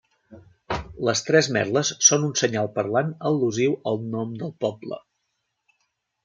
Les 1.09 1.19
tres 1.27 1.49
merles 1.57 1.91
són 2.07 2.25
un 2.29 2.33
senyal 2.41 2.71
parlant 2.79 3.13
al·lusiu 3.31 3.77
al 3.93 4.01
nom 4.17 4.33
del 4.41 4.55
poble. 4.67 4.99